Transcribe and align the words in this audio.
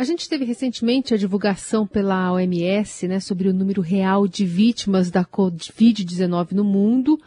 A 0.00 0.04
gente 0.04 0.30
teve 0.30 0.46
recentemente 0.46 1.12
a 1.12 1.16
divulgação 1.18 1.86
pela 1.86 2.32
OMS 2.32 3.06
né, 3.06 3.20
sobre 3.20 3.50
o 3.50 3.52
número 3.52 3.82
real 3.82 4.26
de 4.26 4.46
vítimas 4.46 5.10
da 5.10 5.26
Covid-19 5.26 6.52
no 6.52 6.64
mundo 6.64 7.20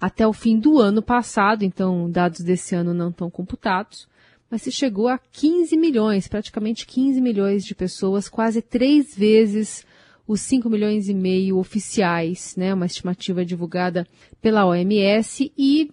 até 0.00 0.24
o 0.24 0.32
fim 0.32 0.56
do 0.56 0.78
ano 0.78 1.02
passado, 1.02 1.64
então 1.64 2.08
dados 2.08 2.38
desse 2.42 2.72
ano 2.72 2.94
não 2.94 3.08
estão 3.08 3.28
computados, 3.28 4.06
mas 4.48 4.62
se 4.62 4.70
chegou 4.70 5.08
a 5.08 5.18
15 5.18 5.76
milhões, 5.76 6.28
praticamente 6.28 6.86
15 6.86 7.20
milhões 7.20 7.64
de 7.64 7.74
pessoas, 7.74 8.28
quase 8.28 8.62
três 8.62 9.12
vezes 9.12 9.84
os 10.24 10.40
5 10.40 10.70
milhões 10.70 11.08
e 11.08 11.14
meio 11.14 11.58
oficiais, 11.58 12.54
né, 12.56 12.72
uma 12.72 12.86
estimativa 12.86 13.44
divulgada 13.44 14.06
pela 14.40 14.64
OMS 14.66 15.52
e 15.58 15.90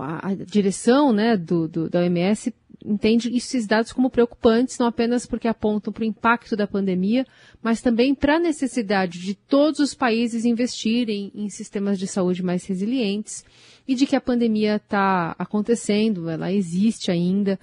a, 0.00 0.34
direção 0.46 1.12
né, 1.12 1.36
do, 1.36 1.66
do, 1.66 1.90
da 1.90 2.00
OMS 2.00 2.54
entende 2.86 3.34
esses 3.36 3.66
dados 3.66 3.92
como 3.92 4.08
preocupantes, 4.08 4.78
não 4.78 4.86
apenas 4.86 5.26
porque 5.26 5.48
apontam 5.48 5.92
para 5.92 6.02
o 6.02 6.06
impacto 6.06 6.56
da 6.56 6.66
pandemia, 6.66 7.26
mas 7.62 7.82
também 7.82 8.14
para 8.14 8.36
a 8.36 8.40
necessidade 8.40 9.18
de 9.18 9.34
todos 9.34 9.80
os 9.80 9.94
países 9.94 10.44
investirem 10.44 11.32
em 11.34 11.48
sistemas 11.48 11.98
de 11.98 12.06
saúde 12.06 12.42
mais 12.42 12.64
resilientes 12.64 13.44
e 13.86 13.94
de 13.94 14.06
que 14.06 14.16
a 14.16 14.20
pandemia 14.20 14.76
está 14.76 15.34
acontecendo, 15.38 16.30
ela 16.30 16.52
existe 16.52 17.10
ainda 17.10 17.58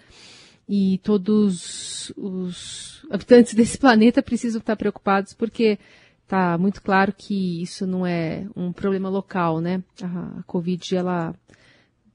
e 0.68 1.00
todos 1.04 2.12
os 2.16 3.06
habitantes 3.10 3.54
desse 3.56 3.78
planeta 3.78 4.22
precisam 4.22 4.60
estar 4.60 4.76
preocupados 4.76 5.34
porque 5.34 5.78
está 6.24 6.58
muito 6.58 6.82
claro 6.82 7.14
que 7.16 7.62
isso 7.62 7.86
não 7.86 8.06
é 8.06 8.48
um 8.56 8.72
problema 8.72 9.10
local, 9.10 9.62
né? 9.62 9.84
A, 10.02 10.44
Covid, 10.48 10.96
ela 10.96 11.36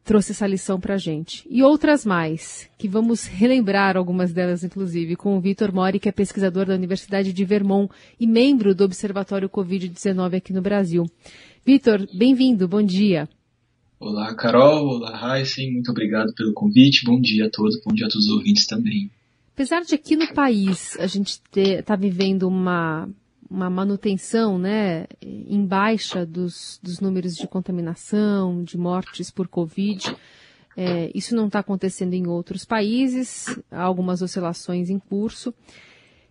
trouxe 0.08 0.32
essa 0.32 0.46
lição 0.46 0.80
para 0.80 0.94
a 0.94 0.98
gente. 0.98 1.46
E 1.50 1.62
outras 1.62 2.06
mais, 2.06 2.66
que 2.78 2.88
vamos 2.88 3.26
relembrar 3.26 3.94
algumas 3.94 4.32
delas, 4.32 4.64
inclusive, 4.64 5.14
com 5.14 5.36
o 5.36 5.40
Vitor 5.40 5.70
Mori, 5.70 6.00
que 6.00 6.08
é 6.08 6.12
pesquisador 6.12 6.64
da 6.64 6.74
Universidade 6.74 7.30
de 7.30 7.44
Vermont 7.44 7.92
e 8.18 8.26
membro 8.26 8.74
do 8.74 8.84
Observatório 8.84 9.50
Covid-19 9.50 10.38
aqui 10.38 10.50
no 10.54 10.62
Brasil. 10.62 11.04
Vitor, 11.62 12.08
bem-vindo, 12.14 12.66
bom 12.66 12.82
dia. 12.82 13.28
Olá, 14.00 14.34
Carol. 14.34 14.86
Olá, 14.96 15.38
Heisen. 15.38 15.74
Muito 15.74 15.90
obrigado 15.90 16.32
pelo 16.32 16.54
convite. 16.54 17.04
Bom 17.04 17.20
dia 17.20 17.44
a 17.44 17.50
todos. 17.50 17.78
Bom 17.84 17.92
dia 17.92 18.06
a 18.06 18.08
todos 18.08 18.28
os 18.28 18.32
ouvintes 18.32 18.66
também. 18.66 19.10
Apesar 19.52 19.82
de 19.82 19.94
aqui 19.94 20.16
no 20.16 20.32
país 20.32 20.96
a 20.98 21.06
gente 21.06 21.38
estar 21.54 21.82
tá 21.82 21.96
vivendo 21.96 22.48
uma, 22.48 23.06
uma 23.50 23.70
manutenção 23.70 24.58
né, 24.58 25.06
em 25.22 25.64
baixa 25.64 26.26
dos, 26.26 26.78
dos 26.82 27.00
números 27.00 27.34
de 27.34 27.46
contaminação, 27.46 28.62
de 28.62 28.76
mortes 28.76 29.30
por 29.30 29.48
Covid, 29.48 30.14
é, 30.76 31.10
isso 31.14 31.34
não 31.34 31.46
está 31.46 31.58
acontecendo 31.58 32.14
em 32.14 32.28
outros 32.28 32.64
países, 32.64 33.46
há 33.70 33.82
algumas 33.82 34.22
oscilações 34.22 34.90
em 34.90 34.98
curso. 34.98 35.52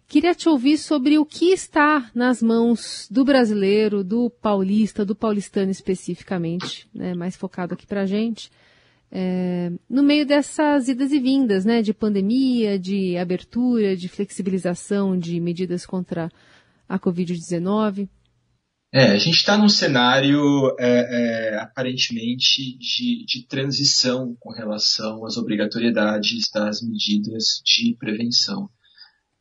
Queria 0.08 0.34
te 0.34 0.48
ouvir 0.48 0.78
sobre 0.78 1.18
o 1.18 1.26
que 1.26 1.52
está 1.52 2.10
nas 2.16 2.42
mãos 2.42 3.10
do 3.12 3.26
brasileiro, 3.26 4.06
do 4.06 4.30
paulista, 4.30 5.04
do 5.04 5.14
paulistano 5.14 5.70
especificamente, 5.70 6.88
né, 6.94 7.14
mais 7.14 7.36
focado 7.36 7.74
aqui 7.74 7.86
para 7.86 8.04
a 8.04 8.06
gente, 8.06 8.50
é, 9.12 9.70
no 9.90 10.04
meio 10.04 10.26
dessas 10.26 10.88
idas 10.88 11.12
e 11.12 11.20
vindas, 11.20 11.66
né, 11.66 11.82
de 11.82 11.94
pandemia, 11.94 12.80
de 12.80 13.18
abertura, 13.18 13.98
de 13.98 14.08
flexibilização 14.08 15.18
de 15.18 15.42
medidas 15.42 15.86
contra 15.86 16.26
a 16.26 16.32
Covid-19. 16.96 18.08
É, 18.94 19.12
a 19.12 19.18
gente 19.18 19.36
está 19.36 19.58
num 19.58 19.68
cenário 19.68 20.42
é, 20.80 21.52
é, 21.52 21.60
aparentemente 21.60 22.78
de, 22.78 23.26
de 23.26 23.46
transição 23.46 24.36
com 24.40 24.52
relação 24.52 25.26
às 25.26 25.36
obrigatoriedades 25.36 26.50
das 26.54 26.82
medidas 26.82 27.62
de 27.66 27.96
prevenção. 28.00 28.70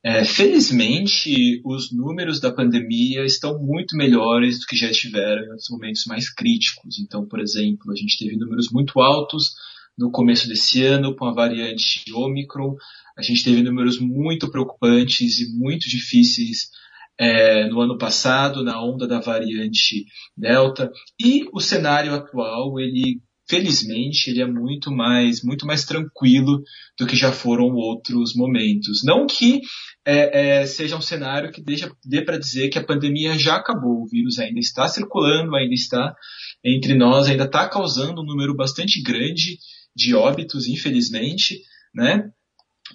É, 0.04 0.24
felizmente, 0.24 1.60
os 1.64 1.92
números 1.92 2.40
da 2.40 2.52
pandemia 2.52 3.24
estão 3.24 3.58
muito 3.58 3.96
melhores 3.96 4.60
do 4.60 4.66
que 4.66 4.76
já 4.76 4.90
estiveram 4.90 5.44
em 5.44 5.50
outros 5.50 5.70
momentos 5.70 6.04
mais 6.06 6.32
críticos. 6.32 6.98
Então, 7.00 7.26
por 7.26 7.40
exemplo, 7.40 7.90
a 7.92 7.96
gente 7.96 8.18
teve 8.18 8.36
números 8.36 8.70
muito 8.70 9.00
altos 9.00 9.54
no 9.96 10.10
começo 10.10 10.48
desse 10.48 10.84
ano 10.84 11.16
com 11.16 11.24
a 11.24 11.32
variante 11.32 12.04
Omicron. 12.12 12.76
A 13.16 13.22
gente 13.22 13.42
teve 13.42 13.62
números 13.62 13.98
muito 13.98 14.50
preocupantes 14.50 15.40
e 15.40 15.56
muito 15.56 15.88
difíceis 15.88 16.68
é, 17.18 17.68
no 17.68 17.80
ano 17.80 17.96
passado, 17.96 18.62
na 18.62 18.82
onda 18.82 19.06
da 19.06 19.20
variante 19.20 20.04
Delta. 20.36 20.90
E 21.20 21.46
o 21.52 21.60
cenário 21.60 22.14
atual, 22.14 22.78
ele 22.78 23.20
felizmente, 23.48 24.28
ele 24.28 24.42
é 24.42 24.46
muito 24.46 24.90
mais, 24.90 25.42
muito 25.42 25.66
mais 25.66 25.84
tranquilo 25.84 26.62
do 26.98 27.06
que 27.06 27.16
já 27.16 27.30
foram 27.30 27.74
outros 27.74 28.34
momentos. 28.34 29.02
Não 29.04 29.26
que 29.26 29.60
é, 30.04 30.60
é, 30.60 30.66
seja 30.66 30.96
um 30.96 31.00
cenário 31.00 31.52
que 31.52 31.62
deixa, 31.62 31.90
dê 32.04 32.22
para 32.22 32.38
dizer 32.38 32.68
que 32.68 32.78
a 32.78 32.84
pandemia 32.84 33.38
já 33.38 33.56
acabou, 33.56 34.02
o 34.02 34.08
vírus 34.08 34.38
ainda 34.38 34.58
está 34.58 34.88
circulando, 34.88 35.54
ainda 35.54 35.74
está 35.74 36.14
entre 36.64 36.94
nós, 36.94 37.28
ainda 37.28 37.44
está 37.44 37.68
causando 37.68 38.20
um 38.20 38.24
número 38.24 38.54
bastante 38.54 39.00
grande 39.00 39.58
de 39.94 40.14
óbitos, 40.14 40.66
infelizmente, 40.66 41.60
né? 41.94 42.28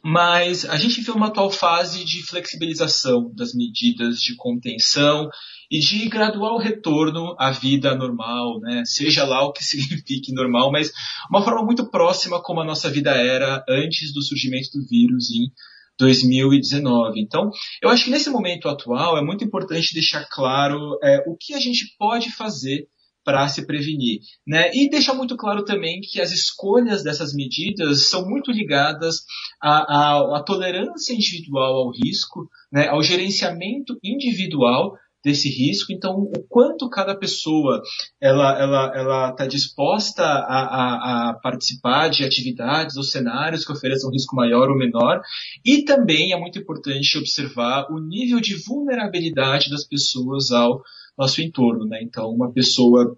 Mas 0.03 0.65
a 0.65 0.77
gente 0.77 1.01
vê 1.01 1.11
uma 1.11 1.27
atual 1.27 1.51
fase 1.51 2.03
de 2.05 2.23
flexibilização 2.23 3.31
das 3.35 3.53
medidas 3.53 4.19
de 4.19 4.35
contenção 4.35 5.29
e 5.69 5.79
de 5.79 6.09
gradual 6.09 6.57
retorno 6.57 7.35
à 7.39 7.51
vida 7.51 7.95
normal, 7.95 8.59
né? 8.59 8.83
seja 8.85 9.23
lá 9.23 9.43
o 9.45 9.53
que 9.53 9.63
signifique 9.63 10.33
normal, 10.33 10.71
mas 10.71 10.91
uma 11.29 11.43
forma 11.43 11.63
muito 11.63 11.89
próxima 11.89 12.41
como 12.41 12.61
a 12.61 12.65
nossa 12.65 12.89
vida 12.89 13.11
era 13.11 13.63
antes 13.69 14.13
do 14.13 14.21
surgimento 14.21 14.69
do 14.73 14.85
vírus 14.85 15.31
em 15.31 15.51
2019. 15.97 17.21
Então, 17.21 17.49
eu 17.81 17.89
acho 17.89 18.05
que 18.05 18.11
nesse 18.11 18.29
momento 18.29 18.67
atual 18.67 19.17
é 19.17 19.23
muito 19.23 19.43
importante 19.43 19.93
deixar 19.93 20.27
claro 20.29 20.97
é, 21.03 21.23
o 21.27 21.37
que 21.39 21.53
a 21.53 21.59
gente 21.59 21.95
pode 21.97 22.31
fazer 22.31 22.87
para 23.23 23.47
se 23.47 23.65
prevenir. 23.65 24.19
Né? 24.47 24.71
E 24.73 24.89
deixar 24.89 25.13
muito 25.13 25.35
claro 25.35 25.63
também 25.63 26.01
que 26.01 26.21
as 26.21 26.31
escolhas 26.31 27.03
dessas 27.03 27.33
medidas 27.33 28.09
são 28.09 28.27
muito 28.27 28.51
ligadas 28.51 29.17
à, 29.61 29.71
à, 29.71 30.37
à 30.37 30.43
tolerância 30.43 31.13
individual 31.13 31.73
ao 31.75 31.91
risco, 31.91 32.49
né? 32.71 32.87
ao 32.87 33.01
gerenciamento 33.01 33.97
individual 34.03 34.93
desse 35.23 35.49
risco. 35.49 35.93
Então, 35.93 36.15
o 36.15 36.43
quanto 36.49 36.89
cada 36.89 37.15
pessoa 37.15 37.81
ela 38.19 38.59
ela 38.59 38.91
ela 38.95 39.29
está 39.29 39.45
disposta 39.45 40.23
a, 40.23 40.35
a, 40.35 41.29
a, 41.29 41.33
participar 41.35 42.09
de 42.09 42.23
atividades 42.23 42.97
ou 42.97 43.03
cenários 43.03 43.65
que 43.65 43.71
ofereçam 43.71 44.11
risco 44.11 44.35
maior 44.35 44.69
ou 44.69 44.77
menor. 44.77 45.21
E 45.63 45.83
também 45.83 46.33
é 46.33 46.39
muito 46.39 46.59
importante 46.59 47.17
observar 47.17 47.87
o 47.91 47.99
nível 47.99 48.39
de 48.39 48.55
vulnerabilidade 48.65 49.69
das 49.69 49.87
pessoas 49.87 50.51
ao 50.51 50.81
nosso 51.17 51.41
entorno. 51.41 51.85
Né? 51.85 51.99
Então, 52.01 52.29
uma 52.29 52.51
pessoa 52.51 53.17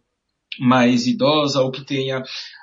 mais 0.59 1.07
idosa 1.07 1.61
ou 1.61 1.71
que 1.71 1.83
tenha 1.83 2.21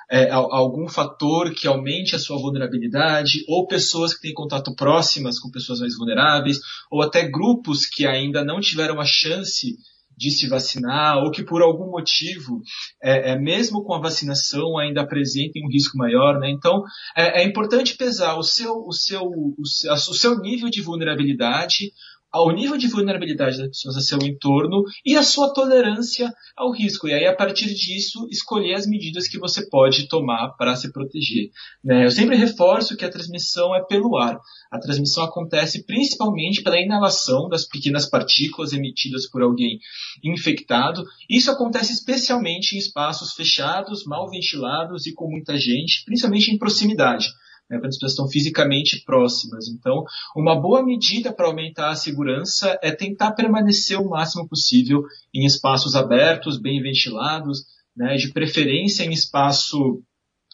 é, 0.09 0.29
algum 0.29 0.87
fator 0.87 1.53
que 1.53 1.67
aumente 1.67 2.15
a 2.15 2.19
sua 2.19 2.37
vulnerabilidade, 2.37 3.45
ou 3.47 3.65
pessoas 3.65 4.13
que 4.13 4.21
têm 4.21 4.33
contato 4.33 4.75
próximas 4.75 5.39
com 5.39 5.49
pessoas 5.49 5.79
mais 5.79 5.95
vulneráveis, 5.97 6.59
ou 6.91 7.01
até 7.01 7.29
grupos 7.29 7.85
que 7.85 8.05
ainda 8.05 8.43
não 8.43 8.59
tiveram 8.59 8.99
a 8.99 9.05
chance 9.05 9.77
de 10.17 10.29
se 10.29 10.47
vacinar, 10.47 11.17
ou 11.17 11.31
que 11.31 11.43
por 11.43 11.61
algum 11.61 11.89
motivo, 11.89 12.61
é, 13.01 13.31
é 13.31 13.39
mesmo 13.39 13.83
com 13.83 13.93
a 13.93 14.01
vacinação, 14.01 14.77
ainda 14.77 15.01
apresentem 15.01 15.65
um 15.65 15.71
risco 15.71 15.97
maior. 15.97 16.39
Né? 16.39 16.51
Então, 16.51 16.83
é, 17.15 17.41
é 17.41 17.43
importante 17.45 17.95
pesar 17.95 18.37
o 18.37 18.43
seu, 18.43 18.73
o, 18.85 18.91
seu, 18.91 19.23
o, 19.23 19.65
seu, 19.65 19.93
o 19.93 20.13
seu 20.13 20.39
nível 20.39 20.69
de 20.69 20.81
vulnerabilidade, 20.81 21.93
ao 22.31 22.49
nível 22.51 22.77
de 22.77 22.87
vulnerabilidade 22.87 23.57
das 23.57 23.67
pessoas 23.67 23.97
a 23.97 24.01
seu 24.01 24.17
entorno 24.19 24.83
e 25.05 25.17
a 25.17 25.23
sua 25.23 25.53
tolerância 25.53 26.31
ao 26.55 26.71
risco. 26.71 27.07
E 27.07 27.13
aí, 27.13 27.25
a 27.25 27.35
partir 27.35 27.73
disso, 27.73 28.27
escolher 28.29 28.75
as 28.75 28.87
medidas 28.87 29.27
que 29.27 29.37
você 29.37 29.67
pode 29.69 30.07
tomar 30.07 30.55
para 30.57 30.75
se 30.75 30.91
proteger. 30.91 31.49
Né? 31.83 32.05
Eu 32.05 32.11
sempre 32.11 32.37
reforço 32.37 32.95
que 32.95 33.03
a 33.03 33.09
transmissão 33.09 33.75
é 33.75 33.83
pelo 33.83 34.17
ar. 34.17 34.39
A 34.71 34.79
transmissão 34.79 35.23
acontece 35.23 35.85
principalmente 35.85 36.63
pela 36.63 36.79
inalação 36.79 37.49
das 37.49 37.67
pequenas 37.67 38.09
partículas 38.09 38.71
emitidas 38.71 39.29
por 39.29 39.41
alguém 39.41 39.79
infectado. 40.23 41.03
Isso 41.29 41.51
acontece 41.51 41.91
especialmente 41.91 42.75
em 42.75 42.79
espaços 42.79 43.33
fechados, 43.33 44.05
mal 44.05 44.29
ventilados 44.29 45.05
e 45.05 45.13
com 45.13 45.29
muita 45.29 45.57
gente, 45.57 46.03
principalmente 46.05 46.51
em 46.51 46.57
proximidade 46.57 47.27
né, 47.71 47.79
quando 47.79 47.87
as 47.87 47.95
pessoas 47.95 48.11
estão 48.11 48.27
fisicamente 48.27 49.01
próximas. 49.05 49.69
Então, 49.69 50.03
uma 50.35 50.59
boa 50.59 50.83
medida 50.83 51.31
para 51.31 51.47
aumentar 51.47 51.91
a 51.91 51.95
segurança 51.95 52.77
é 52.83 52.91
tentar 52.91 53.31
permanecer 53.31 53.97
o 53.97 54.09
máximo 54.09 54.47
possível 54.47 55.05
em 55.33 55.45
espaços 55.45 55.95
abertos, 55.95 56.59
bem 56.59 56.81
ventilados, 56.81 57.63
né, 57.95 58.17
de 58.17 58.33
preferência 58.33 59.03
em 59.03 59.11
espaço, 59.11 60.03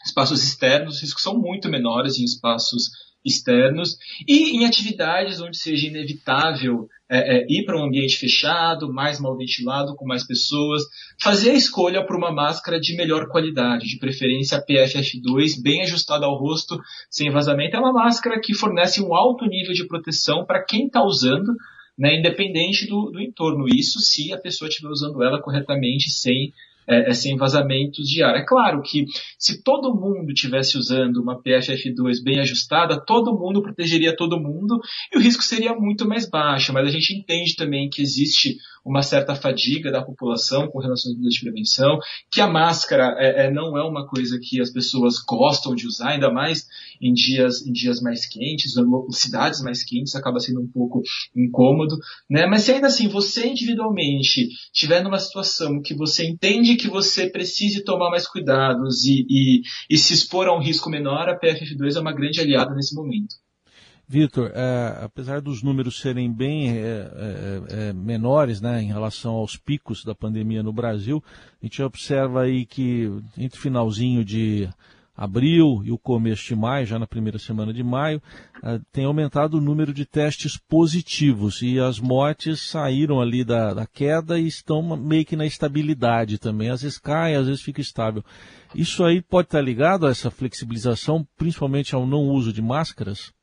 espaços 0.05 0.43
externos, 0.43 0.95
os 0.95 1.01
riscos 1.01 1.23
são 1.23 1.37
muito 1.37 1.67
menores 1.67 2.19
em 2.19 2.23
espaços 2.23 2.91
externos 3.27 3.97
e 4.27 4.57
em 4.57 4.65
atividades 4.65 5.41
onde 5.41 5.57
seja 5.57 5.87
inevitável 5.87 6.87
é, 7.09 7.37
é, 7.37 7.45
ir 7.49 7.63
para 7.65 7.77
um 7.77 7.85
ambiente 7.85 8.17
fechado, 8.17 8.91
mais 8.91 9.19
mal 9.19 9.37
ventilado, 9.37 9.95
com 9.95 10.05
mais 10.05 10.25
pessoas, 10.27 10.83
fazer 11.21 11.51
a 11.51 11.55
escolha 11.55 12.05
por 12.05 12.17
uma 12.17 12.33
máscara 12.33 12.79
de 12.79 12.95
melhor 12.97 13.29
qualidade, 13.29 13.87
de 13.87 13.97
preferência 13.97 14.61
PFF2, 14.61 15.61
bem 15.61 15.83
ajustada 15.83 16.25
ao 16.25 16.37
rosto, 16.37 16.77
sem 17.09 17.29
vazamento. 17.31 17.77
É 17.77 17.79
uma 17.79 17.93
máscara 17.93 18.41
que 18.41 18.53
fornece 18.53 19.01
um 19.01 19.15
alto 19.15 19.45
nível 19.45 19.73
de 19.73 19.87
proteção 19.87 20.45
para 20.45 20.63
quem 20.63 20.87
está 20.87 21.01
usando, 21.01 21.53
né, 21.97 22.19
independente 22.19 22.85
do, 22.87 23.09
do 23.11 23.21
entorno. 23.21 23.67
Isso 23.67 23.99
se 23.99 24.33
a 24.33 24.37
pessoa 24.37 24.67
estiver 24.67 24.89
usando 24.89 25.23
ela 25.23 25.41
corretamente, 25.41 26.11
sem 26.11 26.51
é, 26.87 27.09
é, 27.09 27.13
sem 27.13 27.35
vazamentos 27.35 28.07
de 28.07 28.23
ar. 28.23 28.35
É 28.35 28.45
claro 28.45 28.81
que 28.81 29.05
se 29.37 29.61
todo 29.61 29.93
mundo 29.93 30.33
tivesse 30.33 30.77
usando 30.77 31.17
uma 31.17 31.41
PFF2 31.41 32.23
bem 32.23 32.39
ajustada, 32.39 33.03
todo 33.05 33.37
mundo 33.37 33.61
protegeria 33.61 34.15
todo 34.15 34.39
mundo 34.39 34.79
e 35.13 35.17
o 35.17 35.21
risco 35.21 35.43
seria 35.43 35.73
muito 35.75 36.07
mais 36.07 36.29
baixo. 36.29 36.71
Mas 36.73 36.87
a 36.87 36.91
gente 36.91 37.13
entende 37.13 37.55
também 37.55 37.89
que 37.89 38.01
existe 38.01 38.57
uma 38.87 39.03
certa 39.03 39.35
fadiga 39.35 39.91
da 39.91 40.01
população 40.01 40.69
com 40.69 40.79
relação 40.79 41.11
às 41.11 41.17
medidas 41.17 41.33
de 41.33 41.41
prevenção, 41.41 41.99
que 42.31 42.39
a 42.39 42.47
máscara 42.47 43.15
é, 43.19 43.45
é, 43.45 43.51
não 43.51 43.77
é 43.77 43.83
uma 43.83 44.07
coisa 44.07 44.39
que 44.41 44.61
as 44.61 44.71
pessoas 44.71 45.15
gostam 45.19 45.75
de 45.75 45.85
usar, 45.85 46.11
ainda 46.11 46.31
mais 46.31 46.65
em 47.01 47.11
dias, 47.11 47.65
em 47.65 47.73
dias 47.73 47.99
mais 48.01 48.25
quentes, 48.25 48.73
cidades 49.11 49.61
mais 49.61 49.83
quentes, 49.83 50.15
acaba 50.15 50.39
sendo 50.39 50.61
um 50.61 50.67
pouco 50.67 51.01
incômodo, 51.35 51.97
né? 52.29 52.45
Mas 52.45 52.63
se 52.63 52.71
ainda 52.71 52.87
assim 52.87 53.09
você 53.09 53.47
individualmente 53.47 54.47
estiver 54.73 55.03
numa 55.03 55.19
situação 55.19 55.81
que 55.81 55.93
você 55.93 56.25
entende 56.25 56.76
que 56.77 56.87
você 56.87 57.29
precise 57.29 57.83
tomar 57.83 58.09
mais 58.09 58.27
cuidados 58.27 59.03
e, 59.05 59.25
e, 59.29 59.61
e 59.89 59.97
se 59.97 60.13
expor 60.13 60.47
a 60.47 60.55
um 60.55 60.61
risco 60.61 60.89
menor, 60.89 61.27
a 61.27 61.39
PFF2 61.39 61.97
é 61.97 61.99
uma 61.99 62.13
grande 62.13 62.39
aliada 62.39 62.73
nesse 62.73 62.95
momento. 62.95 63.35
Vitor, 64.09 64.51
é, 64.55 65.03
apesar 65.03 65.41
dos 65.41 65.61
números 65.61 65.99
serem 65.99 66.31
bem 66.31 66.69
é, 66.69 66.79
é, 66.79 67.89
é, 67.89 67.93
menores 67.93 68.61
né, 68.61 68.81
em 68.81 68.87
relação 68.87 69.33
aos 69.33 69.57
picos 69.57 70.05
da 70.05 70.15
pandemia 70.15 70.63
no 70.63 70.71
Brasil, 70.71 71.21
a 71.61 71.65
gente 71.65 71.83
observa 71.83 72.43
aí 72.43 72.65
que 72.65 73.11
entre 73.37 73.59
finalzinho 73.59 74.23
de 74.23 74.69
abril 75.17 75.81
e 75.83 75.91
o 75.91 75.97
começo 75.97 76.45
de 76.45 76.55
maio, 76.55 76.85
já 76.85 76.99
na 76.99 77.07
primeira 77.07 77.39
semana 77.39 77.73
de 77.73 77.83
maio, 77.83 78.21
uh, 78.63 78.79
tem 78.91 79.05
aumentado 79.05 79.57
o 79.57 79.61
número 79.61 79.91
de 79.91 80.05
testes 80.05 80.55
positivos 80.55 81.63
e 81.63 81.79
as 81.79 81.99
mortes 81.99 82.69
saíram 82.69 83.19
ali 83.19 83.43
da, 83.43 83.73
da, 83.73 83.87
queda 83.87 84.39
e 84.39 84.45
estão 84.45 84.95
meio 84.95 85.25
que 85.25 85.35
na 85.35 85.45
estabilidade 85.45 86.37
também. 86.37 86.69
Às 86.69 86.83
vezes 86.83 86.99
cai, 86.99 87.33
às 87.33 87.47
vezes 87.47 87.63
fica 87.63 87.81
estável. 87.81 88.23
Isso 88.75 89.03
aí 89.03 89.21
pode 89.21 89.47
estar 89.47 89.61
ligado 89.61 90.05
a 90.05 90.11
essa 90.11 90.29
flexibilização, 90.29 91.27
principalmente 91.35 91.95
ao 91.95 92.05
não 92.05 92.25
uso 92.25 92.53
de 92.53 92.61
máscaras? 92.61 93.33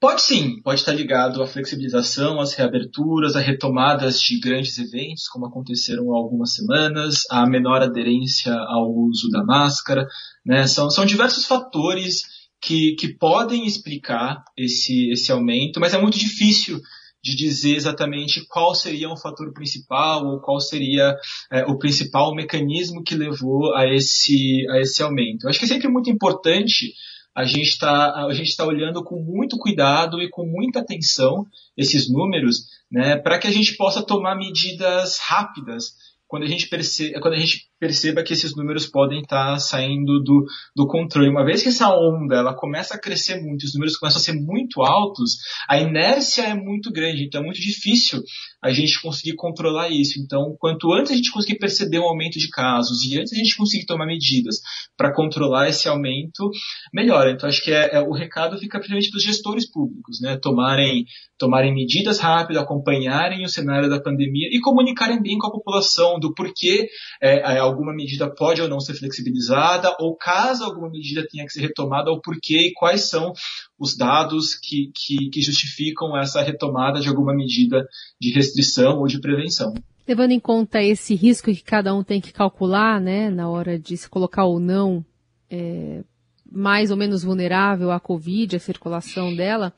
Pode 0.00 0.22
sim, 0.22 0.60
pode 0.62 0.80
estar 0.80 0.92
ligado 0.92 1.42
à 1.42 1.46
flexibilização, 1.46 2.40
às 2.40 2.54
reaberturas, 2.54 3.36
a 3.36 3.40
retomadas 3.40 4.20
de 4.20 4.38
grandes 4.40 4.78
eventos, 4.78 5.28
como 5.28 5.46
aconteceram 5.46 6.12
há 6.12 6.16
algumas 6.16 6.54
semanas, 6.54 7.22
a 7.30 7.46
menor 7.48 7.82
aderência 7.82 8.52
ao 8.54 8.92
uso 8.92 9.28
da 9.30 9.44
máscara. 9.44 10.06
Né? 10.44 10.66
São, 10.66 10.90
são 10.90 11.04
diversos 11.04 11.46
fatores 11.46 12.22
que, 12.60 12.94
que 12.96 13.14
podem 13.14 13.66
explicar 13.66 14.42
esse, 14.56 15.10
esse 15.10 15.30
aumento, 15.30 15.80
mas 15.80 15.94
é 15.94 16.00
muito 16.00 16.18
difícil 16.18 16.80
de 17.22 17.34
dizer 17.34 17.76
exatamente 17.76 18.46
qual 18.46 18.74
seria 18.74 19.08
o 19.08 19.16
fator 19.16 19.52
principal 19.52 20.24
ou 20.24 20.40
qual 20.40 20.60
seria 20.60 21.16
é, 21.50 21.64
o 21.66 21.76
principal 21.78 22.34
mecanismo 22.34 23.02
que 23.02 23.14
levou 23.14 23.74
a 23.74 23.86
esse, 23.92 24.66
a 24.70 24.80
esse 24.80 25.02
aumento. 25.02 25.44
Eu 25.44 25.50
acho 25.50 25.58
que 25.58 25.64
é 25.64 25.68
sempre 25.68 25.88
muito 25.88 26.10
importante 26.10 26.94
a 27.38 27.44
gente 27.44 27.68
está 27.68 28.26
a 28.26 28.34
gente 28.34 28.48
está 28.48 28.66
olhando 28.66 29.04
com 29.04 29.22
muito 29.22 29.56
cuidado 29.58 30.20
e 30.20 30.28
com 30.28 30.44
muita 30.44 30.80
atenção 30.80 31.46
esses 31.76 32.10
números, 32.10 32.64
né, 32.90 33.16
para 33.16 33.38
que 33.38 33.46
a 33.46 33.50
gente 33.52 33.76
possa 33.76 34.02
tomar 34.02 34.34
medidas 34.34 35.18
rápidas 35.20 35.94
quando 36.28 36.42
a 36.42 36.46
gente 36.46 36.68
percebe, 36.68 37.18
quando 37.20 37.34
a 37.34 37.38
gente 37.38 37.66
perceba 37.80 38.22
que 38.22 38.34
esses 38.34 38.54
números 38.54 38.86
podem 38.86 39.22
estar 39.22 39.54
tá 39.54 39.58
saindo 39.58 40.22
do, 40.22 40.44
do 40.76 40.86
controle. 40.86 41.30
Uma 41.30 41.44
vez 41.44 41.62
que 41.62 41.70
essa 41.70 41.88
onda 41.88 42.36
ela 42.36 42.54
começa 42.54 42.94
a 42.94 43.00
crescer 43.00 43.40
muito, 43.40 43.64
os 43.64 43.72
números 43.72 43.96
começam 43.96 44.20
a 44.20 44.24
ser 44.24 44.34
muito 44.34 44.82
altos, 44.82 45.38
a 45.68 45.80
inércia 45.80 46.42
é 46.42 46.54
muito 46.54 46.92
grande, 46.92 47.24
então 47.24 47.40
é 47.40 47.44
muito 47.44 47.60
difícil 47.60 48.22
a 48.62 48.70
gente 48.70 49.00
conseguir 49.00 49.36
controlar 49.36 49.88
isso. 49.88 50.20
Então, 50.20 50.54
quanto 50.58 50.92
antes 50.92 51.12
a 51.12 51.16
gente 51.16 51.32
conseguir 51.32 51.58
perceber 51.58 51.98
um 51.98 52.08
aumento 52.08 52.38
de 52.38 52.50
casos 52.50 53.02
e 53.04 53.18
antes 53.18 53.32
a 53.32 53.36
gente 53.36 53.56
conseguir 53.56 53.86
tomar 53.86 54.06
medidas 54.06 54.56
para 54.96 55.14
controlar 55.14 55.68
esse 55.68 55.88
aumento, 55.88 56.50
melhor. 56.92 57.28
Então, 57.28 57.48
acho 57.48 57.62
que 57.64 57.72
é, 57.72 57.94
é 57.94 58.00
o 58.00 58.12
recado 58.12 58.58
fica 58.58 58.78
principalmente 58.78 59.10
para 59.10 59.18
os 59.18 59.24
gestores 59.24 59.70
públicos, 59.70 60.20
né? 60.20 60.36
Tomarem, 60.36 61.06
tomarem 61.38 61.74
medidas 61.74 62.18
rápidas, 62.18 62.62
acompanharem 62.62 63.44
o 63.44 63.48
cenário 63.48 63.88
da 63.88 64.00
pandemia 64.00 64.48
e 64.50 64.60
comunicarem 64.60 65.22
bem 65.22 65.38
com 65.38 65.46
a 65.46 65.52
população 65.52 66.17
do 66.18 66.34
porquê 66.34 66.88
é, 67.20 67.56
é 67.56 67.58
alguma 67.58 67.94
medida 67.94 68.32
pode 68.32 68.60
ou 68.60 68.68
não 68.68 68.80
ser 68.80 68.94
flexibilizada, 68.94 69.94
ou 70.00 70.16
caso 70.16 70.64
alguma 70.64 70.90
medida 70.90 71.26
tenha 71.30 71.44
que 71.44 71.52
ser 71.52 71.60
retomada, 71.60 72.10
o 72.10 72.20
porquê 72.20 72.68
e 72.68 72.72
quais 72.74 73.08
são 73.08 73.32
os 73.78 73.96
dados 73.96 74.54
que, 74.54 74.90
que, 74.94 75.30
que 75.30 75.40
justificam 75.40 76.16
essa 76.16 76.42
retomada 76.42 77.00
de 77.00 77.08
alguma 77.08 77.34
medida 77.34 77.86
de 78.20 78.32
restrição 78.32 78.98
ou 78.98 79.06
de 79.06 79.20
prevenção. 79.20 79.74
Levando 80.06 80.32
em 80.32 80.40
conta 80.40 80.82
esse 80.82 81.14
risco 81.14 81.52
que 81.52 81.62
cada 81.62 81.94
um 81.94 82.02
tem 82.02 82.20
que 82.20 82.32
calcular, 82.32 83.00
né, 83.00 83.28
na 83.30 83.48
hora 83.48 83.78
de 83.78 83.96
se 83.96 84.08
colocar 84.08 84.44
ou 84.44 84.58
não 84.58 85.04
é, 85.50 86.02
mais 86.50 86.90
ou 86.90 86.96
menos 86.96 87.22
vulnerável 87.22 87.90
à 87.90 88.00
Covid, 88.00 88.56
à 88.56 88.58
circulação 88.58 89.34
dela, 89.34 89.72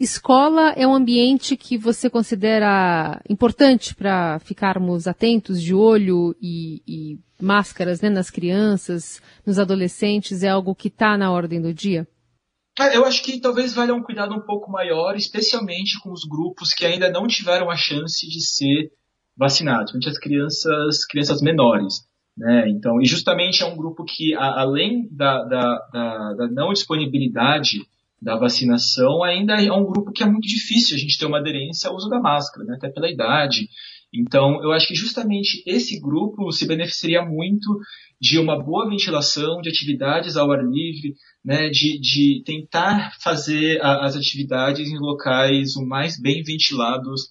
Escola 0.00 0.70
é 0.76 0.86
um 0.86 0.94
ambiente 0.94 1.56
que 1.56 1.76
você 1.76 2.08
considera 2.08 3.20
importante 3.28 3.96
para 3.96 4.38
ficarmos 4.38 5.08
atentos, 5.08 5.60
de 5.60 5.74
olho 5.74 6.36
e, 6.40 6.80
e 6.86 7.18
máscaras 7.42 8.00
né, 8.00 8.08
nas 8.08 8.30
crianças, 8.30 9.20
nos 9.44 9.58
adolescentes? 9.58 10.44
É 10.44 10.50
algo 10.50 10.72
que 10.72 10.86
está 10.86 11.18
na 11.18 11.32
ordem 11.32 11.60
do 11.60 11.74
dia? 11.74 12.06
Eu 12.94 13.04
acho 13.04 13.24
que 13.24 13.40
talvez 13.40 13.74
valha 13.74 13.92
um 13.92 14.00
cuidado 14.00 14.32
um 14.36 14.40
pouco 14.40 14.70
maior, 14.70 15.16
especialmente 15.16 16.00
com 16.00 16.12
os 16.12 16.22
grupos 16.24 16.72
que 16.72 16.86
ainda 16.86 17.10
não 17.10 17.26
tiveram 17.26 17.68
a 17.68 17.74
chance 17.74 18.24
de 18.24 18.40
ser 18.40 18.92
vacinados, 19.36 19.90
principalmente 19.90 20.16
as 20.16 20.18
crianças, 20.18 21.06
crianças 21.06 21.42
menores. 21.42 22.06
Né? 22.36 22.70
Então, 22.70 23.00
e 23.02 23.04
justamente 23.04 23.64
é 23.64 23.66
um 23.66 23.76
grupo 23.76 24.04
que, 24.04 24.32
a, 24.36 24.60
além 24.60 25.08
da, 25.10 25.42
da, 25.42 25.88
da, 25.92 26.34
da 26.34 26.48
não 26.52 26.72
disponibilidade 26.72 27.80
da 28.20 28.36
vacinação, 28.36 29.22
ainda 29.22 29.54
é 29.54 29.72
um 29.72 29.84
grupo 29.84 30.12
que 30.12 30.22
é 30.22 30.26
muito 30.26 30.46
difícil 30.46 30.96
a 30.96 30.98
gente 30.98 31.18
ter 31.18 31.26
uma 31.26 31.38
aderência 31.38 31.88
ao 31.88 31.96
uso 31.96 32.08
da 32.08 32.20
máscara, 32.20 32.66
né? 32.66 32.74
até 32.76 32.88
pela 32.90 33.10
idade. 33.10 33.68
Então, 34.12 34.62
eu 34.62 34.72
acho 34.72 34.88
que 34.88 34.94
justamente 34.94 35.62
esse 35.66 36.00
grupo 36.00 36.50
se 36.50 36.66
beneficiaria 36.66 37.22
muito 37.22 37.78
de 38.20 38.38
uma 38.38 38.60
boa 38.60 38.88
ventilação, 38.88 39.60
de 39.60 39.68
atividades 39.68 40.36
ao 40.36 40.50
ar 40.50 40.64
livre, 40.64 41.14
né, 41.44 41.68
de, 41.68 42.00
de 42.00 42.42
tentar 42.44 43.12
fazer 43.22 43.80
a, 43.80 44.04
as 44.04 44.16
atividades 44.16 44.88
em 44.88 44.98
locais 44.98 45.76
o 45.76 45.86
mais 45.86 46.20
bem 46.20 46.42
ventilados 46.42 47.28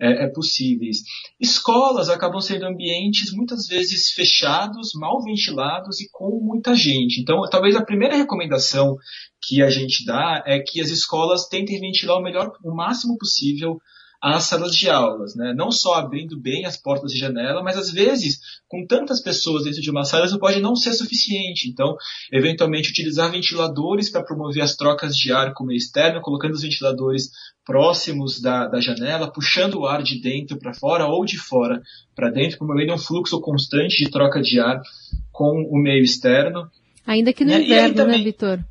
é, 0.00 0.24
é, 0.24 0.28
possíveis. 0.28 0.98
Escolas 1.40 2.08
acabam 2.08 2.40
sendo 2.40 2.66
ambientes 2.66 3.32
muitas 3.32 3.66
vezes 3.66 4.10
fechados, 4.10 4.92
mal 4.94 5.22
ventilados 5.22 6.00
e 6.00 6.08
com 6.10 6.40
muita 6.40 6.74
gente. 6.74 7.20
Então, 7.20 7.40
talvez 7.50 7.74
a 7.74 7.84
primeira 7.84 8.16
recomendação 8.16 8.96
que 9.42 9.62
a 9.62 9.70
gente 9.70 10.04
dá 10.04 10.42
é 10.46 10.60
que 10.60 10.80
as 10.80 10.90
escolas 10.90 11.48
tentem 11.48 11.80
ventilar 11.80 12.18
o 12.18 12.22
melhor, 12.22 12.52
o 12.62 12.74
máximo 12.74 13.16
possível 13.18 13.80
as 14.20 14.44
salas 14.44 14.74
de 14.74 14.90
aulas, 14.90 15.36
né? 15.36 15.54
Não 15.56 15.70
só 15.70 15.94
abrindo 15.94 16.38
bem 16.38 16.66
as 16.66 16.76
portas 16.76 17.12
de 17.12 17.18
janela, 17.18 17.62
mas 17.62 17.76
às 17.76 17.90
vezes, 17.90 18.40
com 18.66 18.84
tantas 18.84 19.22
pessoas 19.22 19.64
dentro 19.64 19.80
de 19.80 19.90
uma 19.90 20.04
sala, 20.04 20.26
isso 20.26 20.38
pode 20.38 20.60
não 20.60 20.74
ser 20.74 20.92
suficiente. 20.92 21.68
Então, 21.68 21.96
eventualmente, 22.32 22.90
utilizar 22.90 23.30
ventiladores 23.30 24.10
para 24.10 24.24
promover 24.24 24.62
as 24.62 24.74
trocas 24.74 25.14
de 25.16 25.32
ar 25.32 25.54
com 25.54 25.62
o 25.62 25.66
meio 25.68 25.78
externo, 25.78 26.20
colocando 26.20 26.54
os 26.54 26.62
ventiladores 26.62 27.30
próximos 27.64 28.40
da, 28.40 28.66
da 28.66 28.80
janela, 28.80 29.30
puxando 29.30 29.74
o 29.74 29.86
ar 29.86 30.02
de 30.02 30.20
dentro 30.20 30.58
para 30.58 30.74
fora 30.74 31.06
ou 31.06 31.24
de 31.24 31.38
fora 31.38 31.80
para 32.14 32.30
dentro, 32.30 32.58
promovendo 32.58 32.94
um 32.94 32.98
fluxo 32.98 33.40
constante 33.40 34.02
de 34.02 34.10
troca 34.10 34.40
de 34.40 34.58
ar 34.58 34.80
com 35.30 35.62
o 35.70 35.80
meio 35.80 36.02
externo. 36.02 36.68
Ainda 37.06 37.32
que 37.32 37.44
no 37.44 37.52
né? 37.52 37.62
inverno, 37.62 37.88
né, 37.88 37.94
também... 37.94 38.18
né, 38.18 38.24
Vitor? 38.24 38.64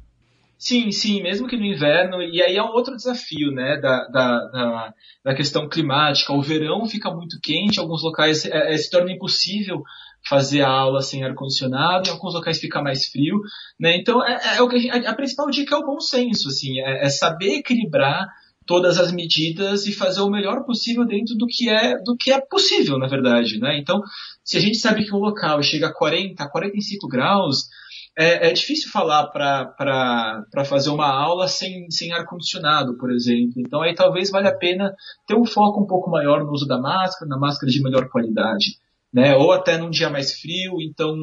Sim, 0.57 0.91
sim, 0.91 1.21
mesmo 1.21 1.47
que 1.47 1.55
no 1.55 1.65
inverno, 1.65 2.19
e 2.21 2.41
aí 2.41 2.55
é 2.55 2.63
um 2.63 2.71
outro 2.71 2.95
desafio, 2.95 3.51
né, 3.51 3.77
da, 3.77 4.07
da, 4.07 4.39
da, 4.45 4.93
da 5.23 5.35
questão 5.35 5.69
climática. 5.69 6.33
O 6.33 6.41
verão 6.41 6.87
fica 6.87 7.11
muito 7.11 7.39
quente, 7.39 7.79
alguns 7.79 8.03
locais 8.03 8.43
é, 8.45 8.73
é, 8.73 8.77
se 8.77 8.89
torna 8.89 9.11
impossível 9.11 9.83
fazer 10.27 10.61
a 10.61 10.69
aula 10.69 11.01
sem 11.01 11.23
ar-condicionado, 11.23 12.09
em 12.09 12.11
alguns 12.11 12.33
locais 12.33 12.59
fica 12.59 12.81
mais 12.81 13.05
frio, 13.05 13.39
né, 13.79 13.95
então 13.97 14.25
é, 14.25 14.57
é 14.57 14.61
o 14.61 14.67
que 14.67 14.89
a, 14.89 15.11
a, 15.11 15.15
principal 15.15 15.49
dica 15.51 15.75
é 15.75 15.77
o 15.77 15.85
bom 15.85 15.99
senso, 15.99 16.47
assim, 16.47 16.79
é, 16.79 17.05
é 17.05 17.09
saber 17.09 17.59
equilibrar 17.59 18.27
todas 18.65 18.99
as 18.99 19.11
medidas 19.11 19.87
e 19.87 19.93
fazer 19.93 20.21
o 20.21 20.29
melhor 20.29 20.65
possível 20.65 21.05
dentro 21.05 21.35
do 21.35 21.47
que 21.47 21.69
é 21.69 21.97
do 22.03 22.17
que 22.17 22.31
é 22.31 22.41
possível, 22.41 22.97
na 22.97 23.07
verdade, 23.07 23.59
né? 23.59 23.79
Então, 23.79 24.01
se 24.43 24.57
a 24.57 24.59
gente 24.59 24.77
sabe 24.77 25.05
que 25.05 25.15
o 25.15 25.19
local 25.19 25.63
chega 25.63 25.87
a 25.87 25.93
40, 25.93 26.49
45 26.49 27.07
graus, 27.07 27.69
é, 28.17 28.49
é 28.49 28.53
difícil 28.53 28.89
falar 28.91 29.27
para 29.27 30.65
fazer 30.65 30.89
uma 30.89 31.07
aula 31.07 31.47
sem, 31.47 31.89
sem 31.91 32.11
ar-condicionado, 32.11 32.97
por 32.97 33.11
exemplo. 33.11 33.53
Então 33.57 33.81
aí 33.81 33.93
talvez 33.93 34.31
valha 34.31 34.49
a 34.49 34.57
pena 34.57 34.93
ter 35.27 35.35
um 35.35 35.45
foco 35.45 35.81
um 35.81 35.85
pouco 35.85 36.09
maior 36.09 36.43
no 36.43 36.51
uso 36.51 36.67
da 36.67 36.79
máscara, 36.79 37.29
na 37.29 37.37
máscara 37.37 37.71
de 37.71 37.83
melhor 37.83 38.09
qualidade 38.09 38.77
né? 39.13 39.35
ou 39.35 39.51
até 39.51 39.77
num 39.77 39.89
dia 39.89 40.09
mais 40.09 40.39
frio, 40.39 40.81
então 40.81 41.15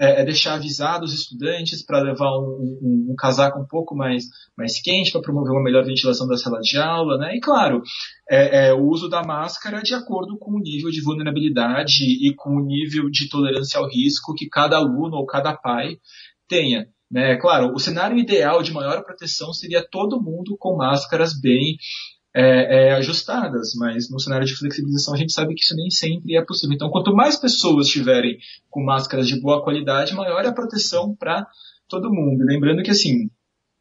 é, 0.00 0.22
é 0.22 0.24
deixar 0.24 0.54
avisado 0.54 1.04
os 1.04 1.12
estudantes 1.12 1.84
para 1.84 2.00
levar 2.00 2.30
um, 2.38 2.78
um, 2.82 3.06
um, 3.10 3.14
casaco 3.16 3.60
um 3.60 3.66
pouco 3.66 3.94
mais, 3.94 4.24
mais 4.56 4.80
quente 4.80 5.12
para 5.12 5.20
promover 5.20 5.52
uma 5.52 5.62
melhor 5.62 5.84
ventilação 5.84 6.26
da 6.26 6.36
sala 6.36 6.60
de 6.60 6.78
aula, 6.78 7.18
né? 7.18 7.36
e 7.36 7.40
claro, 7.40 7.82
é, 8.28 8.68
é, 8.68 8.74
o 8.74 8.88
uso 8.88 9.08
da 9.08 9.22
máscara 9.22 9.82
de 9.82 9.94
acordo 9.94 10.36
com 10.38 10.52
o 10.52 10.60
nível 10.60 10.90
de 10.90 11.02
vulnerabilidade 11.02 12.02
e 12.04 12.34
com 12.34 12.56
o 12.56 12.64
nível 12.64 13.08
de 13.10 13.28
tolerância 13.28 13.78
ao 13.78 13.88
risco 13.88 14.34
que 14.34 14.48
cada 14.48 14.76
aluno 14.76 15.16
ou 15.16 15.26
cada 15.26 15.54
pai 15.54 15.98
tenha. 16.48 16.88
Né? 17.10 17.36
Claro, 17.36 17.72
o 17.72 17.78
cenário 17.78 18.18
ideal 18.18 18.62
de 18.62 18.72
maior 18.72 19.02
proteção 19.04 19.52
seria 19.52 19.86
todo 19.88 20.20
mundo 20.20 20.56
com 20.58 20.76
máscaras 20.76 21.38
bem 21.38 21.76
é, 22.34 22.88
é, 22.88 22.92
ajustadas, 22.94 23.74
mas 23.76 24.10
no 24.10 24.20
cenário 24.20 24.46
de 24.46 24.54
flexibilização 24.54 25.14
a 25.14 25.16
gente 25.16 25.32
sabe 25.32 25.54
que 25.54 25.62
isso 25.62 25.74
nem 25.74 25.88
sempre 25.88 26.36
é 26.36 26.44
possível. 26.44 26.74
Então, 26.74 26.90
quanto 26.90 27.14
mais 27.14 27.36
pessoas 27.36 27.88
tiverem 27.88 28.36
com 28.68 28.84
máscaras 28.84 29.26
de 29.26 29.40
boa 29.40 29.62
qualidade, 29.62 30.14
maior 30.14 30.44
é 30.44 30.48
a 30.48 30.52
proteção 30.52 31.14
para 31.14 31.46
todo 31.88 32.12
mundo. 32.12 32.44
Lembrando 32.44 32.82
que, 32.82 32.90
assim, 32.90 33.30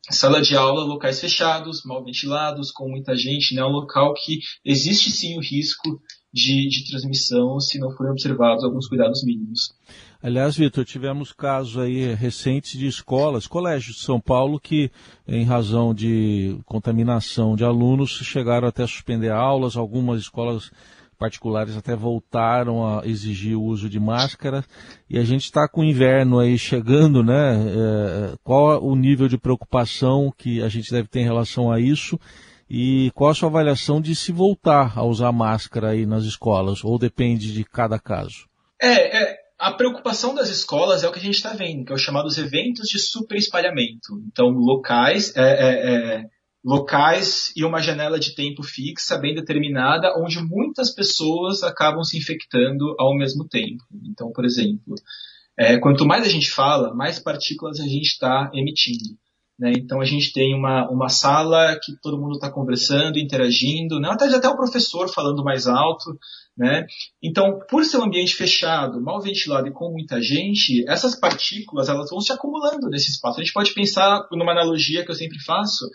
sala 0.10 0.42
de 0.42 0.56
aula, 0.56 0.86
locais 0.86 1.20
fechados, 1.20 1.84
mal 1.84 2.04
ventilados, 2.04 2.72
com 2.72 2.88
muita 2.88 3.16
gente, 3.16 3.54
né, 3.54 3.62
é 3.62 3.66
um 3.66 3.70
local 3.70 4.14
que 4.14 4.40
existe 4.64 5.12
sim 5.12 5.38
o 5.38 5.42
risco 5.42 6.00
de, 6.36 6.68
de 6.68 6.90
transmissão 6.90 7.62
se 7.62 7.80
não 7.80 7.90
forem 7.92 8.12
observados 8.12 8.62
alguns 8.66 8.90
cuidados 8.90 9.24
mínimos. 9.24 9.74
Aliás, 10.22 10.58
Vitor, 10.58 10.84
tivemos 10.84 11.32
casos 11.32 11.78
aí 11.78 12.14
recentes 12.14 12.78
de 12.78 12.88
escolas, 12.88 13.48
colégios 13.48 13.96
de 13.96 14.02
São 14.02 14.20
Paulo 14.20 14.60
que, 14.60 14.92
em 15.26 15.46
razão 15.46 15.94
de 15.94 16.58
contaminação 16.66 17.56
de 17.56 17.64
alunos, 17.64 18.12
chegaram 18.12 18.68
até 18.68 18.84
a 18.84 18.88
suspender 18.88 19.32
aulas. 19.32 19.78
Algumas 19.78 20.20
escolas 20.20 20.72
particulares 21.18 21.78
até 21.78 21.96
voltaram 21.96 22.86
a 22.86 23.08
exigir 23.08 23.56
o 23.56 23.64
uso 23.64 23.88
de 23.88 24.00
máscara. 24.00 24.66
E 25.10 25.18
a 25.18 25.24
gente 25.24 25.46
está 25.46 25.70
com 25.70 25.82
o 25.82 25.86
inverno 25.86 26.40
aí 26.40 26.58
chegando, 26.58 27.24
né? 27.24 27.56
É, 27.56 28.36
qual 28.44 28.84
o 28.84 28.94
nível 28.94 29.30
de 29.30 29.38
preocupação 29.38 30.34
que 30.38 30.62
a 30.62 30.68
gente 30.68 30.92
deve 30.92 31.08
ter 31.08 31.22
em 31.22 31.26
relação 31.26 31.72
a 31.72 31.80
isso? 31.80 32.20
E 32.70 33.12
qual 33.14 33.30
a 33.30 33.36
sua 33.36 33.50
avaliação 33.50 34.02
de 34.02 34.16
se 34.16 34.32
voltar 34.32 34.98
a 34.98 35.04
usar 35.04 35.32
máscara 35.32 35.90
aí 35.92 36.06
nas 36.06 36.24
escolas? 36.24 36.84
Ou 36.84 36.98
depende 36.98 37.54
de 37.54 37.64
cada 37.64 38.00
caso? 38.00 38.48
É, 38.82 39.24
é 39.24 39.46
a 39.58 39.72
preocupação 39.72 40.36
das 40.36 40.50
escolas 40.50 41.04
é 41.04 41.08
o 41.08 41.12
que 41.12 41.20
a 41.20 41.22
gente 41.22 41.36
está 41.36 41.54
vendo, 41.54 41.86
que 41.86 41.92
é 41.92 41.96
o 41.96 42.00
chamado 42.00 42.28
eventos 42.38 42.88
de 42.88 43.00
super 43.00 43.38
espalhamento. 43.38 44.22
Então, 44.28 44.50
locais, 44.50 45.36
é, 45.36 45.42
é, 45.42 45.94
é, 45.94 46.26
locais 46.64 47.54
e 47.56 47.64
uma 47.64 47.82
janela 47.82 48.20
de 48.20 48.36
tempo 48.36 48.64
fixa, 48.64 49.18
bem 49.18 49.34
determinada, 49.34 50.14
onde 50.18 50.44
muitas 50.44 50.94
pessoas 50.94 51.64
acabam 51.64 52.04
se 52.04 52.18
infectando 52.18 52.96
ao 53.00 53.16
mesmo 53.16 53.48
tempo. 53.48 53.84
Então, 54.04 54.32
por 54.32 54.44
exemplo, 54.44 54.96
é, 55.58 55.78
quanto 55.78 56.06
mais 56.06 56.26
a 56.26 56.30
gente 56.30 56.52
fala, 56.52 56.94
mais 56.94 57.20
partículas 57.20 57.80
a 57.80 57.84
gente 57.84 58.08
está 58.08 58.52
emitindo. 58.54 59.18
Né? 59.58 59.72
Então 59.78 60.02
a 60.02 60.06
gente 60.06 60.34
tem 60.34 60.54
uma, 60.54 60.90
uma 60.90 61.08
sala 61.08 61.78
que 61.82 61.94
todo 62.02 62.20
mundo 62.20 62.34
está 62.34 62.52
conversando, 62.52 63.18
interagindo, 63.18 64.00
né? 64.00 64.10
até, 64.12 64.26
até 64.26 64.48
o 64.50 64.58
professor 64.58 65.08
falando 65.08 65.44
mais 65.44 65.68
alto. 65.68 66.18
Né? 66.58 66.86
Então, 67.22 67.60
por 67.70 67.84
ser 67.84 67.98
um 67.98 68.04
ambiente 68.04 68.36
fechado, 68.36 69.02
mal 69.02 69.22
ventilado 69.22 69.68
e 69.68 69.74
com 69.74 69.92
muita 69.92 70.22
gente, 70.22 70.86
essas 70.88 71.18
partículas 71.18 71.90
elas 71.90 72.10
vão 72.10 72.20
se 72.20 72.32
acumulando 72.32 72.90
nesse 72.90 73.12
espaço. 73.12 73.40
A 73.40 73.44
gente 73.44 73.54
pode 73.54 73.74
pensar 73.74 74.28
numa 74.32 74.52
analogia 74.52 75.04
que 75.04 75.12
eu 75.12 75.16
sempre 75.16 75.40
faço, 75.40 75.86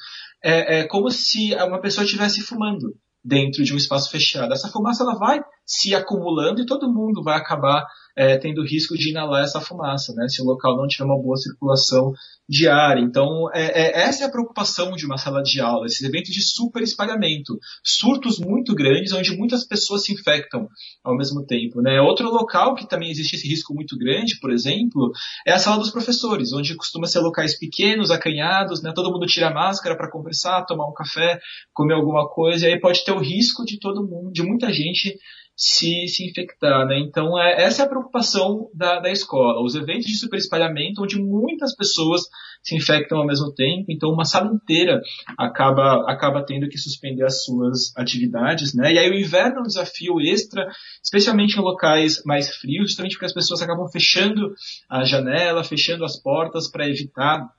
é, 0.43 0.81
é 0.81 0.89
como 0.89 1.11
se 1.11 1.55
uma 1.55 1.81
pessoa 1.81 2.05
estivesse 2.05 2.41
fumando 2.41 2.95
dentro 3.25 3.63
de 3.63 3.73
um 3.73 3.77
espaço 3.77 4.11
fechado. 4.11 4.53
Essa 4.53 4.69
fumaça 4.69 5.03
ela 5.03 5.19
vai 5.19 5.41
se 5.65 5.95
acumulando 5.95 6.61
e 6.61 6.67
todo 6.67 6.93
mundo 6.93 7.23
vai 7.23 7.37
acabar 7.37 7.87
é, 8.21 8.37
tendo 8.37 8.63
risco 8.63 8.99
de 8.99 9.09
inalar 9.09 9.45
essa 9.45 9.63
fumaça, 9.63 10.13
né? 10.15 10.29
Se 10.29 10.43
o 10.43 10.45
local 10.45 10.77
não 10.77 10.87
tiver 10.87 11.07
uma 11.07 11.19
boa 11.19 11.39
circulação 11.39 12.13
de 12.47 12.69
ar. 12.69 12.99
Então, 12.99 13.49
é, 13.55 13.63
é, 13.63 14.03
essa 14.03 14.25
é 14.25 14.27
a 14.27 14.31
preocupação 14.31 14.93
de 14.93 15.07
uma 15.07 15.17
sala 15.17 15.43
de 15.43 15.59
aula, 15.59 15.87
esses 15.87 16.03
eventos 16.03 16.31
de 16.31 16.43
super 16.43 16.83
espalhamento, 16.83 17.59
surtos 17.83 18.39
muito 18.39 18.75
grandes, 18.75 19.15
onde 19.15 19.35
muitas 19.35 19.67
pessoas 19.67 20.05
se 20.05 20.13
infectam 20.13 20.69
ao 21.03 21.17
mesmo 21.17 21.47
tempo, 21.47 21.81
né? 21.81 21.99
Outro 22.03 22.29
local 22.29 22.75
que 22.75 22.87
também 22.87 23.11
existe 23.11 23.37
esse 23.37 23.49
risco 23.49 23.73
muito 23.73 23.97
grande, 23.97 24.39
por 24.39 24.51
exemplo, 24.51 25.11
é 25.47 25.53
a 25.53 25.59
sala 25.59 25.79
dos 25.79 25.91
professores, 25.91 26.53
onde 26.53 26.77
costuma 26.77 27.07
ser 27.07 27.21
locais 27.21 27.59
pequenos, 27.59 28.11
acanhados, 28.11 28.83
né? 28.83 28.93
Todo 28.95 29.11
mundo 29.11 29.25
tira 29.27 29.49
a 29.49 29.55
máscara 29.55 29.97
para 29.97 30.11
conversar, 30.11 30.67
tomar 30.67 30.87
um 30.87 30.93
café, 30.93 31.39
comer 31.73 31.95
alguma 31.95 32.29
coisa, 32.29 32.69
e 32.69 32.75
aí 32.75 32.79
pode 32.79 33.03
ter 33.03 33.13
o 33.13 33.19
risco 33.19 33.65
de 33.65 33.79
todo 33.79 34.07
mundo, 34.07 34.31
de 34.31 34.43
muita 34.43 34.71
gente 34.71 35.17
se, 35.61 36.09
se 36.09 36.27
infectar, 36.27 36.87
né? 36.87 36.99
Então, 36.99 37.39
é, 37.39 37.65
essa 37.65 37.83
é 37.83 37.85
a 37.85 37.89
preocupação 37.89 38.71
da, 38.73 38.99
da 38.99 39.11
escola. 39.11 39.63
Os 39.63 39.75
eventos 39.75 40.07
de 40.07 40.19
superespalhamento, 40.19 41.03
onde 41.03 41.21
muitas 41.21 41.77
pessoas 41.77 42.23
se 42.63 42.75
infectam 42.75 43.19
ao 43.19 43.27
mesmo 43.27 43.53
tempo, 43.53 43.85
então 43.91 44.11
uma 44.11 44.25
sala 44.25 44.51
inteira 44.55 45.03
acaba, 45.37 46.11
acaba 46.11 46.43
tendo 46.43 46.67
que 46.67 46.79
suspender 46.79 47.25
as 47.25 47.45
suas 47.45 47.95
atividades, 47.95 48.73
né? 48.73 48.95
E 48.95 48.99
aí 48.99 49.11
o 49.11 49.19
inverno 49.19 49.59
é 49.59 49.61
um 49.61 49.67
desafio 49.67 50.19
extra, 50.19 50.67
especialmente 51.05 51.59
em 51.59 51.61
locais 51.61 52.23
mais 52.25 52.49
frios, 52.57 52.89
justamente 52.89 53.13
porque 53.13 53.27
as 53.27 53.35
pessoas 53.35 53.61
acabam 53.61 53.87
fechando 53.89 54.55
a 54.89 55.05
janela, 55.05 55.63
fechando 55.63 56.07
as 56.07 56.17
portas 56.17 56.71
para 56.71 56.89
evitar 56.89 57.51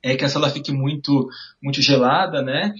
é 0.00 0.16
que 0.16 0.24
a 0.24 0.28
sala 0.28 0.50
fique 0.50 0.72
muito 0.72 1.28
muito 1.62 1.80
gelada, 1.80 2.42
né? 2.42 2.72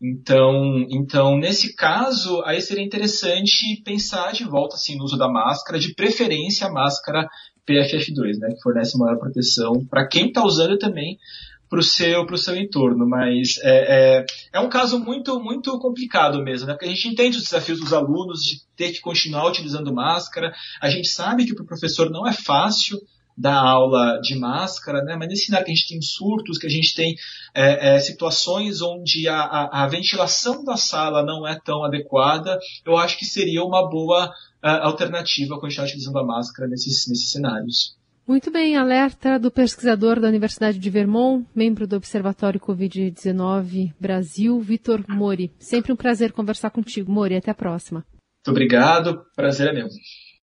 Então, 0.00 0.86
então, 0.90 1.36
nesse 1.36 1.74
caso, 1.74 2.42
aí 2.44 2.60
seria 2.60 2.84
interessante 2.84 3.82
pensar 3.84 4.32
de 4.32 4.44
volta 4.44 4.76
assim, 4.76 4.96
no 4.96 5.04
uso 5.04 5.16
da 5.16 5.28
máscara, 5.28 5.78
de 5.78 5.92
preferência 5.94 6.68
a 6.68 6.72
máscara 6.72 7.28
PFF2, 7.66 8.38
né, 8.38 8.54
que 8.54 8.62
fornece 8.62 8.96
maior 8.96 9.18
proteção 9.18 9.84
para 9.84 10.06
quem 10.06 10.28
está 10.28 10.44
usando 10.44 10.78
também 10.78 11.18
para 11.68 11.80
o 11.80 11.82
seu, 11.82 12.24
seu 12.36 12.56
entorno. 12.56 13.06
Mas 13.06 13.58
é, 13.62 14.20
é, 14.20 14.26
é, 14.54 14.60
um 14.60 14.68
caso 14.68 14.98
muito, 14.98 15.38
muito 15.40 15.78
complicado 15.78 16.42
mesmo, 16.42 16.66
né? 16.66 16.72
Porque 16.72 16.86
a 16.86 16.88
gente 16.88 17.08
entende 17.08 17.36
os 17.36 17.44
desafios 17.44 17.80
dos 17.80 17.92
alunos 17.92 18.40
de 18.40 18.62
ter 18.76 18.92
que 18.92 19.00
continuar 19.00 19.48
utilizando 19.48 19.92
máscara. 19.92 20.52
A 20.80 20.88
gente 20.88 21.08
sabe 21.08 21.44
que 21.44 21.54
para 21.54 21.64
o 21.64 21.66
professor 21.66 22.10
não 22.10 22.26
é 22.26 22.32
fácil 22.32 22.98
da 23.38 23.54
aula 23.54 24.20
de 24.20 24.34
máscara, 24.34 25.00
né? 25.04 25.14
mas 25.16 25.28
nesse 25.28 25.46
cenário 25.46 25.64
que 25.64 25.70
a 25.70 25.74
gente 25.74 25.88
tem 25.88 26.02
surtos, 26.02 26.58
que 26.58 26.66
a 26.66 26.70
gente 26.70 26.92
tem 26.92 27.14
é, 27.54 27.94
é, 27.94 28.00
situações 28.00 28.82
onde 28.82 29.28
a, 29.28 29.38
a, 29.38 29.84
a, 29.84 29.86
ventilação 29.86 30.64
da 30.64 30.76
sala 30.76 31.22
não 31.22 31.46
é 31.46 31.56
tão 31.64 31.84
adequada, 31.84 32.58
eu 32.84 32.96
acho 32.96 33.16
que 33.16 33.24
seria 33.24 33.62
uma 33.62 33.88
boa 33.88 34.32
alternativa 34.60 35.54
a 35.54 35.60
continuar 35.60 35.86
utilizando 35.86 36.18
a 36.18 36.24
máscara 36.24 36.68
nesses, 36.68 37.06
nesses 37.06 37.30
cenários. 37.30 37.96
Muito 38.26 38.50
bem, 38.50 38.76
alerta 38.76 39.38
do 39.38 39.52
pesquisador 39.52 40.20
da 40.20 40.28
Universidade 40.28 40.78
de 40.78 40.90
Vermont, 40.90 41.46
membro 41.54 41.86
do 41.86 41.96
Observatório 41.96 42.60
Covid-19 42.60 43.94
Brasil, 43.98 44.60
Vitor 44.60 45.02
Mori. 45.08 45.52
Sempre 45.58 45.92
um 45.92 45.96
prazer 45.96 46.32
conversar 46.32 46.70
contigo, 46.70 47.10
Mori. 47.10 47.36
Até 47.36 47.52
a 47.52 47.54
próxima. 47.54 48.04
Muito 48.10 48.50
obrigado, 48.50 49.22
prazer 49.34 49.68
é 49.68 49.72
meu. 49.72 49.88